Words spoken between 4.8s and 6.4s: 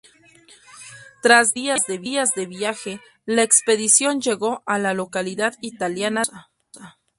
localidad italiana de